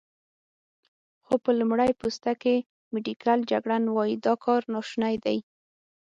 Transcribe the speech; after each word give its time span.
خو 1.25 1.33
په 1.43 1.51
لمړی 1.59 1.91
پوسته 2.01 2.31
کې، 2.41 2.55
میډیکل 2.93 3.39
جګړن 3.51 3.83
وايي، 3.89 4.15
دا 4.25 4.33
کار 4.43 4.61
ناشونی 4.73 5.15
دی. 5.25 5.37